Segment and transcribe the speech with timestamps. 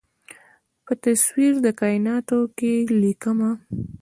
[0.85, 3.51] په تصویر د کائیناتو کې ليکمه